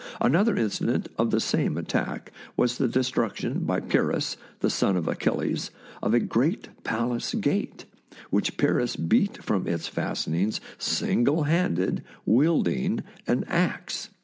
[0.19, 5.69] Another incident of the same attack was the destruction, by Pyrrhus, the son of Achilles,
[6.01, 7.85] of a great palace gate,
[8.31, 14.09] which Pyrrhus beat from its fastenings, single handed, wielding an axe.